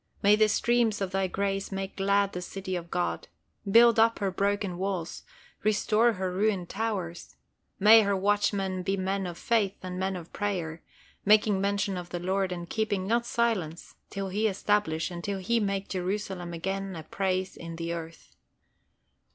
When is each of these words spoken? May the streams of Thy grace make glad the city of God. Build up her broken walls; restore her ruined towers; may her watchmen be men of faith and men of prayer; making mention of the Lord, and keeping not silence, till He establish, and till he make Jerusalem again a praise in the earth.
May 0.23 0.35
the 0.35 0.49
streams 0.49 0.99
of 0.99 1.11
Thy 1.11 1.27
grace 1.27 1.71
make 1.71 1.95
glad 1.97 2.33
the 2.33 2.41
city 2.41 2.75
of 2.75 2.89
God. 2.89 3.27
Build 3.69 3.99
up 3.99 4.17
her 4.17 4.31
broken 4.31 4.79
walls; 4.79 5.21
restore 5.61 6.13
her 6.13 6.33
ruined 6.33 6.69
towers; 6.69 7.35
may 7.77 8.01
her 8.01 8.15
watchmen 8.15 8.81
be 8.81 8.97
men 8.97 9.27
of 9.27 9.37
faith 9.37 9.75
and 9.83 9.99
men 9.99 10.15
of 10.15 10.33
prayer; 10.33 10.81
making 11.23 11.61
mention 11.61 11.97
of 11.97 12.09
the 12.09 12.17
Lord, 12.19 12.51
and 12.51 12.67
keeping 12.67 13.05
not 13.05 13.27
silence, 13.27 13.93
till 14.09 14.29
He 14.29 14.47
establish, 14.47 15.11
and 15.11 15.23
till 15.23 15.37
he 15.37 15.59
make 15.59 15.87
Jerusalem 15.89 16.51
again 16.51 16.95
a 16.95 17.03
praise 17.03 17.55
in 17.55 17.75
the 17.75 17.93
earth. 17.93 18.35